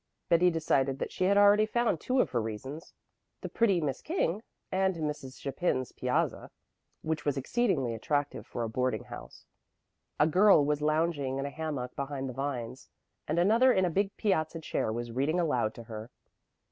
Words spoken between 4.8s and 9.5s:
Mrs. Chapin's piazza, which was exceedingly attractive for a boarding house.